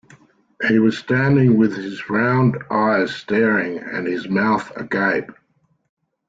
[0.67, 5.29] He was standing with his round eyes staring and his mouth agape.